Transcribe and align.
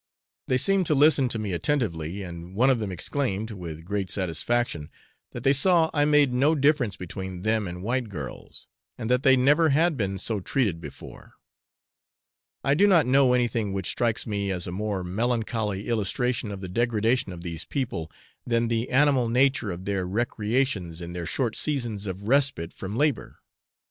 They 0.47 0.57
seemed 0.57 0.87
to 0.87 0.95
listen 0.95 1.29
to 1.29 1.37
me 1.37 1.53
attentively, 1.53 2.23
and 2.23 2.55
one 2.55 2.71
of 2.71 2.79
them 2.79 2.91
exclaimed, 2.91 3.51
with 3.51 3.85
great 3.85 4.09
satisfaction, 4.09 4.89
that 5.29 5.43
they 5.43 5.53
saw 5.53 5.91
I 5.93 6.05
made 6.05 6.33
no 6.33 6.55
difference 6.55 6.95
between 6.97 7.43
them 7.43 7.67
and 7.67 7.83
white 7.83 8.09
girls, 8.09 8.65
and 8.97 9.11
that 9.11 9.21
they 9.21 9.35
never 9.37 9.69
had 9.69 9.97
been 9.97 10.17
so 10.17 10.39
treated 10.39 10.81
before. 10.81 11.33
I 12.63 12.73
do 12.73 12.87
not 12.87 13.05
know 13.05 13.33
anything 13.33 13.73
which 13.73 13.89
strikes 13.91 14.25
me 14.25 14.49
as 14.49 14.65
a 14.65 14.71
more 14.71 15.03
melancholy 15.03 15.87
illustration 15.87 16.51
of 16.51 16.61
the 16.61 16.67
degradation 16.67 17.31
of 17.31 17.41
these 17.43 17.63
people, 17.63 18.11
than 18.43 18.69
the 18.69 18.89
animal 18.89 19.29
nature 19.29 19.69
of 19.69 19.85
their 19.85 20.07
recreations 20.07 20.99
in 20.99 21.13
their 21.13 21.27
short 21.27 21.55
seasons 21.55 22.07
of 22.07 22.27
respite 22.27 22.73
from 22.73 22.95
labour. 22.95 23.37